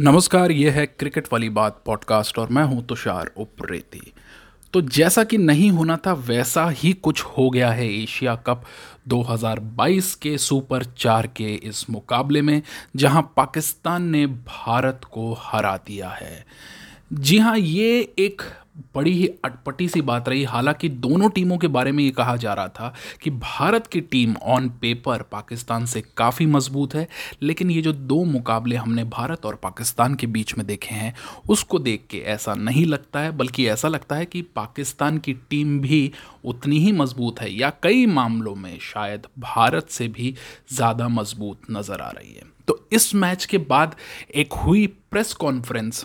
[0.00, 4.12] नमस्कार, ये है क्रिकेट वाली बात पॉडकास्ट और मैं हूँ तुषार उप्रेती।
[4.72, 8.62] तो जैसा कि नहीं होना था, वैसा ही कुछ हो गया है एशिया कप
[9.08, 12.62] 2022 के सुपर चार के इस मुकाबले में,
[12.96, 16.46] जहाँ पाकिस्तान ने भारत को हरा दिया है।
[17.12, 18.42] जी हाँ ये एक
[18.94, 22.54] बड़ी ही अटपटी सी बात रही। हालाँकि दोनों टीमों के बारे में ये कहा जा
[22.54, 27.06] रहा था कि भारत की टीम ऑन पेपर पाकिस्तान से काफ़ी मज़बूत है,
[27.42, 31.14] लेकिन ये जो दो मुकाबले हमने भारत और पाकिस्तान के बीच में देखे हैं,
[31.48, 35.78] उसको देख के ऐसा नहीं लगता है, बल्कि ऐसा लगता है कि पाकिस्तान की टीम
[35.80, 36.10] भी
[36.44, 40.34] उतनी ही मज़बूत है, या कई मामलों में शायद भारत से भी
[40.72, 43.94] ज़्यादा मज़बूत नज़र आ रही है। तो इस मैच के बाद
[44.34, 46.04] एक हुई प्रेस कॉन्फ्रेंस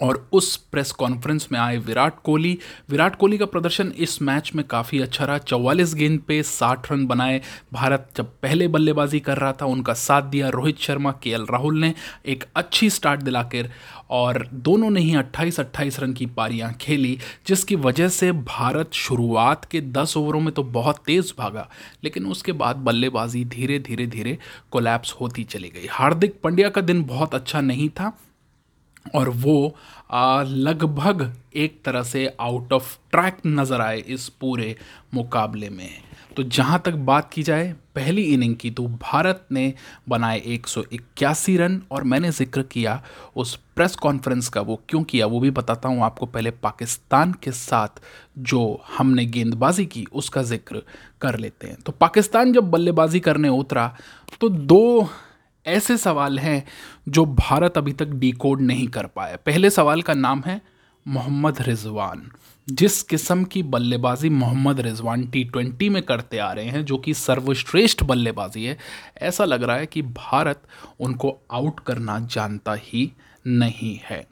[0.00, 2.58] और उस प्रेस कॉन्फ्रेंस में आए विराट कोहली।
[2.90, 7.06] विराट कोहली का प्रदर्शन इस मैच में काफ़ी अच्छा रहा। चौवालीस गेंद पे साठ रन
[7.06, 7.40] बनाए।
[7.72, 11.94] भारत जब पहले बल्लेबाजी कर रहा था, उनका साथ दिया रोहित शर्मा, के राहुल ने।
[12.26, 13.70] एक अच्छी स्टार्ट दिलाकर
[14.10, 19.80] और दोनों ने ही 28-28 रन की पारियाँ खेली, जिसकी वजह से भारत शुरुआत के
[19.80, 21.68] 10 ओवरों में तो बहुत तेज़ भागा,
[22.04, 24.38] लेकिन उसके बाद बल्लेबाजी धीरे धीरे धीरे
[24.70, 28.12] कोलैप्स होती चली गई। हार्दिक पांड्या का दिन बहुत अच्छा नहीं था
[29.06, 34.74] और वो लगभग एक तरह से आउट ऑफ़ ट्रैक नज़र आए इस पूरे
[35.14, 35.88] मुकाबले में।
[36.36, 39.72] तो जहाँ तक बात की जाए, पहली इनिंग की तो भारत ने
[40.08, 43.02] बनाए एक सौ इक्यासी रन और मैंने ज़िक्र किया
[43.36, 47.52] उस प्रेस कॉन्फ्रेंस का, वो क्यों किया, वो भी बताता हूँ आपको पहले पाकिस्तान के
[47.52, 48.00] साथ
[48.40, 50.82] जो हमने गेंदबाजी की उसका ज़िक्र
[51.22, 53.94] कर लेते हैं। तो पाकिस्तान जब बल्लेबाजी करने उतरा
[54.40, 55.08] तो दो
[55.66, 56.66] ऐसे सवाल हैं
[57.08, 60.62] जो भारत अभी तक डिकोड नहीं कर पाया। पहले सवाल का नाम है
[61.08, 62.32] मोहम्मद रिजवान।
[62.70, 67.14] जिस किस्म की बल्लेबाजी मोहम्मद रिजवान टी ट्वेंटी में करते आ रहे हैं, जो कि
[67.14, 68.78] सर्वश्रेष्ठ बल्लेबाजी है,
[69.18, 70.62] ऐसा लग रहा है कि भारत
[71.00, 73.12] उनको आउट करना जानता ही
[73.46, 74.26] नहीं है।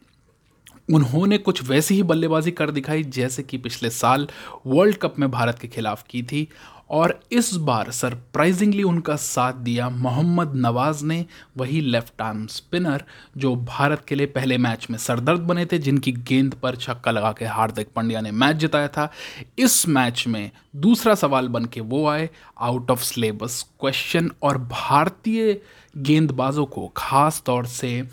[0.94, 4.28] उन्होंने कुछ वैसी ही बल्लेबाजी कर दिखाई, जैसे कि पिछले साल
[4.66, 6.48] वर्ल्ड कप में भारत के खिलाफ की थी
[6.90, 11.26] और इस बार सरप्राइजिंगली उनका साथ दिया मोहम्मद नवाज़ ने,
[11.56, 13.04] वही लेफ़्ट आर्म स्पिनर,
[13.36, 17.32] जो भारत के लिए पहले मैच में सरदर्द बने थे, जिनकी गेंद पर छक्का लगा
[17.32, 19.12] के हार्दिक पांड्या ने मैच जिताया था।
[19.58, 25.60] इस मैच में दूसरा सवाल बन के वो आए आउट ऑफ़ सिलेबस क्वेश्चन और भारतीय
[25.96, 28.08] गेंदबाजों को खास तौर से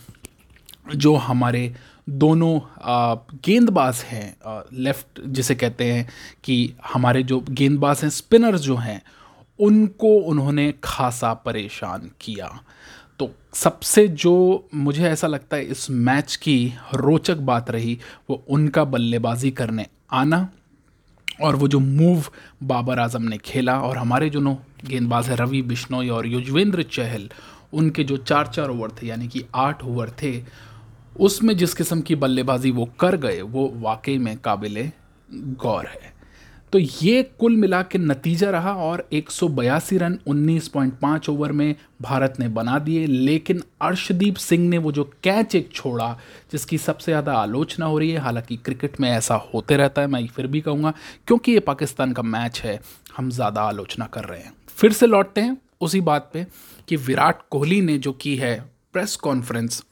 [0.86, 1.74] जो हमारे
[2.08, 2.60] दोनों
[3.46, 4.36] गेंदबाज हैं
[4.74, 6.08] लेफ़्ट जिसे कहते हैं
[6.44, 9.02] कि हमारे जो गेंदबाज हैं स्पिनर्स जो हैं,
[9.60, 12.50] उनको उन्होंने खासा परेशान किया।
[13.20, 17.98] तो सबसे जो मुझे ऐसा लगता है इस मैच की रोचक बात रही,
[18.30, 20.48] वो उनका बल्लेबाजी करने आना
[21.42, 22.24] और वो जो मूव
[22.64, 27.30] बाबर आज़म ने खेला और हमारे जो नो गेंदबाज है, रवि बिश्नोई और युजवेंद्र चहल,
[27.74, 30.32] उनके जो चार चार ओवर थे, यानी कि आठ ओवर थे
[31.16, 34.92] उसमें जिस किस्म की बल्लेबाजी वो कर गए, वो वाकई में काबिल
[35.32, 36.14] गौर है।
[36.74, 41.76] तो ये कुल मिला के नतीजा रहा और एक सौ बयासी रन 19.5 ओवर में
[42.02, 46.18] भारत ने बना दिए। लेकिन अर्शदीप सिंह ने वो जो कैच एक छोड़ा,
[46.52, 50.28] जिसकी सबसे ज़्यादा आलोचना हो रही है, हालाँकि क्रिकेट में ऐसा होते रहता है, मैं
[50.28, 50.94] फिर भी कहूँगा,
[51.28, 52.80] क्योंकि ये पाकिस्तान का मैच है,
[53.18, 56.46] हम ज़्यादा आलोचना कर रहे हैं। फिर से लौटते हैं उसी बात पे
[56.88, 58.60] कि विराट कोहली ने जो की है
[58.94, 59.84] प्रेस कॉन्फ्रेंस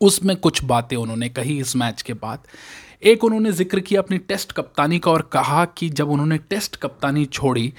[0.00, 2.46] उसमें कुछ बातें उन्होंने कही इस मैच के बाद।
[3.02, 7.24] एक उन्होंने ज़िक्र किया अपनी टेस्ट कप्तानी का और कहा कि जब उन्होंने टेस्ट कप्तानी
[7.26, 7.72] छोड़ी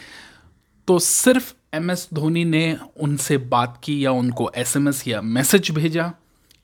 [0.87, 5.21] तो सिर्फ़ एम एस धोनी ने उनसे बात की या उनको एस एम एस या
[5.21, 6.11] मैसेज भेजा।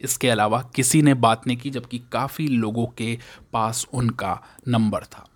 [0.02, 3.18] इसके अलावा किसी ने बात नहीं की, जबकि काफ़ी लोगों के
[3.54, 5.28] पास उनका नंबर था।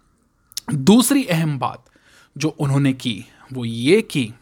[0.74, 1.86] दूसरी अहम बात
[2.36, 4.34] जो उन्होंने की, वो ये की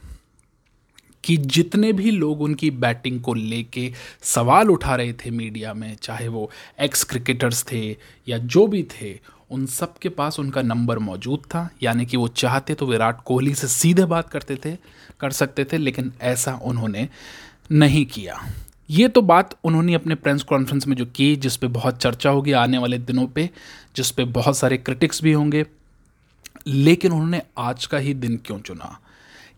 [1.30, 6.28] कि जितने भी लोग उनकी बैटिंग को लेके सवाल उठा रहे थे मीडिया में, चाहे
[6.28, 7.98] वो एक्स क्रिकेटर्स थे
[8.28, 9.20] या जो भी थे,
[9.52, 13.56] उन सब के पास उनका नंबर मौजूद था। यानी कि वो चाहते तो विराट कोहली
[13.56, 14.78] से सीधे बात करते थे,
[15.20, 17.10] कर सकते थे, लेकिन ऐसा उन्होंने
[17.72, 18.42] नहीं किया।
[18.90, 22.52] ये तो बात उन्होंने अपने प्रेस कॉन्फ्रेंस में जो की, जिस पे बहुत चर्चा होगी
[22.52, 23.50] आने वाले दिनों पे,
[23.96, 25.66] जिस पे बहुत सारे क्रिटिक्स भी होंगे।
[26.68, 29.00] लेकिन उन्होंने आज का ही दिन क्यों चुना?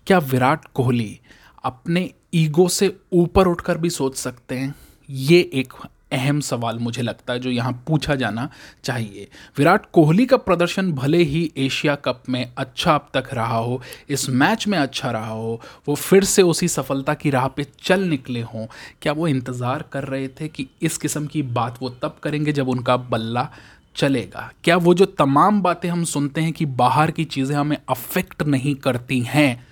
[0.08, 1.20] क्या विराट कोहली
[1.64, 4.74] अपने ईगो से ऊपर उठकर भी सोच सकते हैं।
[5.10, 5.74] ये एक
[6.14, 8.48] अहम सवाल मुझे लगता है जो यहाँ पूछा जाना
[8.84, 9.28] चाहिए।
[9.58, 14.30] विराट कोहली का प्रदर्शन भले ही एशिया कप में अच्छा अब तक रहा हो, इस
[14.30, 18.42] मैच में अच्छा रहा हो, वो फिर से उसी सफलता की राह पे चल निकले
[18.44, 18.66] हों।
[19.02, 22.70] क्या वो इंतज़ार कर रहे थे कि इस किस्म की बात वो तब करेंगे जब
[22.70, 23.50] उनका बल्ला
[23.96, 24.52] चलेगा?
[24.64, 28.76] क्या वो जो तमाम बातें हम सुनते हैं कि बाहर की चीज़ें हमें अफेक्ट नहीं
[28.78, 29.66] करती हैं,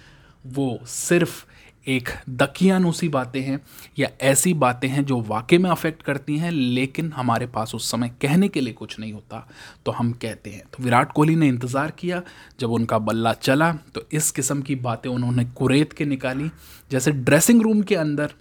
[0.46, 1.44] वो सिर्फ़
[1.90, 3.60] एक दकियानूसी बातें हैं
[4.00, 8.10] या ऐसी बातें हैं जो वाकई में अफेक्ट करती हैं, लेकिन हमारे पास उस समय
[8.22, 9.48] कहने के लिए कुछ नहीं होता
[9.86, 12.22] तो हम कहते हैं। तो विराट कोहली ने इंतज़ार किया,
[12.60, 16.50] जब उनका बल्ला चला तो इस किस्म की बातें उन्होंने कुरेद के निकाली,
[16.92, 18.34] जैसे ड्रेसिंग रूम के अंदर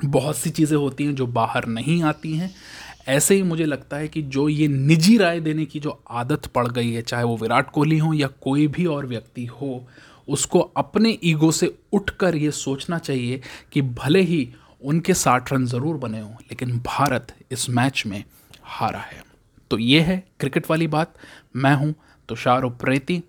[0.00, 2.54] बहुत सी चीज़ें होती हैं जो बाहर नहीं आती हैं।
[3.08, 6.66] ऐसे ही मुझे लगता है कि जो ये निजी राय देने की जो आदत पड़
[6.68, 9.86] गई है, चाहे वो विराट कोहली हो या कोई भी और व्यक्ति हो
[10.28, 13.40] उसको अपने ईगो से उठकर ये सोचना चाहिए
[13.72, 14.48] कि भले ही
[14.82, 18.22] उनके साठ रन ज़रूर बने हों, लेकिन भारत इस मैच में
[18.62, 19.22] हारा है।
[19.70, 21.14] तो ये है क्रिकेट वाली बात।
[21.56, 21.94] मैं हूँ
[22.28, 23.22] तुषार उप्रेती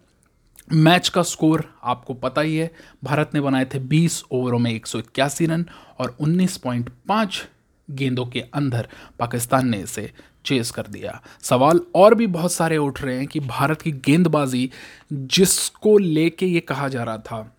[0.74, 2.71] मैच का स्कोर आपको पता ही है,
[3.03, 5.65] भारत ने बनाए थे 20 ओवरों में एक सौ इक्यासी रन
[6.00, 7.41] और 19.5
[7.90, 8.88] गेंदों के अंदर
[9.20, 10.12] पाकिस्तान ने इसे
[10.46, 14.70] चेस कर दिया। सवाल और भी बहुत सारे उठ रहे हैं कि भारत की गेंदबाजी
[15.14, 17.52] जिसको लेके ये कहा जा रहा था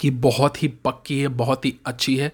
[0.00, 2.32] कि बहुत ही पक्की है, बहुत ही अच्छी है,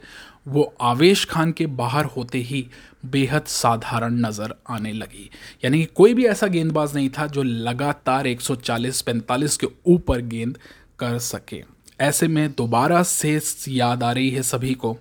[0.49, 2.67] वो आवेश खान के बाहर होते ही
[3.07, 5.31] बेहद साधारण नज़र आने लगी।
[5.65, 10.59] यानी कि कोई भी ऐसा गेंदबाज नहीं था जो लगातार 140-45 के ऊपर गेंद
[10.99, 11.63] कर सके।
[12.01, 14.97] ऐसे में दोबारा से याद आ रही है सभी को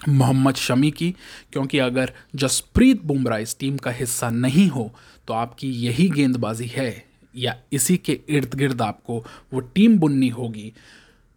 [0.00, 1.10] मोहम्मद शमी की,
[1.52, 4.90] क्योंकि अगर जसप्रीत बुमराह इस टीम का हिस्सा नहीं हो
[5.28, 7.04] तो आपकी यही गेंदबाजी है,
[7.34, 10.72] या इसी के इर्द गिर्द आपको वो टीम बुननी होगी,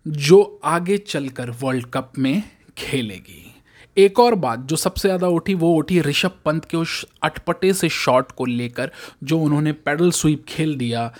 [0.05, 2.43] जो आगे चलकर वर्ल्ड कप में
[2.77, 3.47] खेलेगी।
[3.97, 7.89] एक और बात जो सबसे ज़्यादा उठी, वो उठी ऋषभ पंत के उस अटपटे से
[7.89, 8.91] शॉट को लेकर,
[9.23, 11.11] जो उन्होंने पैडल स्वीप खेल दिया,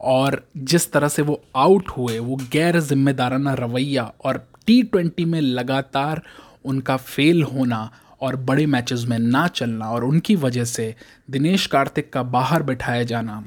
[0.00, 5.40] और जिस तरह से वो आउट हुए, वो गैर जिम्मेदाराना रवैया और टी ट्वेंटी में
[5.40, 6.22] लगातार
[6.64, 7.90] उनका फेल होना
[8.20, 10.94] और बड़े मैचेस में ना चलना और उनकी वजह से
[11.30, 13.42] दिनेश कार्तिक का बाहर बैठाया जाना,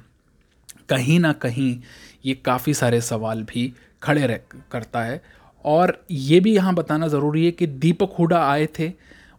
[0.89, 1.77] कहीं ना कहीं
[2.25, 3.71] ये काफ़ी सारे सवाल भी
[4.03, 4.39] खड़े रह,
[4.71, 5.21] करता है।
[5.65, 8.91] और ये भी यहाँ बताना ज़रूरी है कि दीपक हुडा आए थे,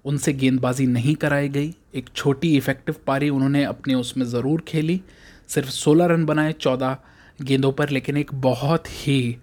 [0.04, 5.00] उनसे गेंदबाजी नहीं कराई गई। एक छोटी इफ़ेक्टिव पारी उन्होंने अपने उसमें ज़रूर खेली।
[5.48, 6.96] सिर्फ़ 16 रन बनाए 14
[7.42, 9.36] गेंदों पर, लेकिन एक बहुत ही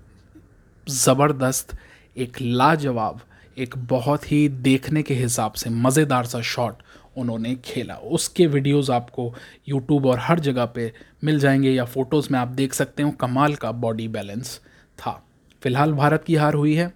[0.87, 1.75] ज़बरदस्त,
[2.17, 3.19] एक लाजवाब
[3.57, 6.83] एक बहुत ही देखने के हिसाब से मज़ेदार सा शॉट
[7.17, 9.33] उन्होंने खेला। उसके वीडियोस आपको
[9.69, 10.91] यूट्यूब और हर जगह पे
[11.23, 14.59] मिल जाएँगे या फ़ोटोज़ में आप देख सकते हो, कमाल का बॉडी बैलेंस
[14.97, 15.23] था।
[15.61, 16.91] फ़िलहाल भारत की हार हुई है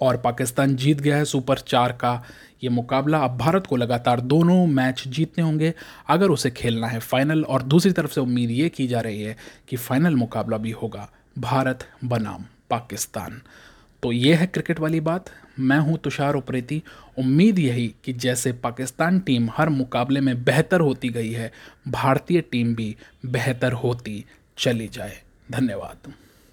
[0.00, 2.22] और पाकिस्तान जीत गया है सुपर चार का
[2.62, 5.74] ये मुकाबला। अब भारत को लगातार दोनों मैच जीतने होंगे,
[6.08, 9.36] अगर उसे खेलना है फाइनल और दूसरी तरफ़ से उम्मीद ये की जा रही है
[9.68, 11.08] कि फाइनल मुकाबला भी होगा।
[11.38, 13.42] भारत बनाम पाकिस्तान।
[14.02, 16.82] तो ये है क्रिकेट वाली बात। मैं हूँ तुषार उप्रेती।
[17.18, 21.52] उम्मीद यही कि जैसे पाकिस्तान टीम हर मुकाबले में बेहतर होती गई है,
[21.88, 24.24] भारतीय टीम भी बेहतर होती
[24.58, 26.12] चली जाए। धन्यवाद।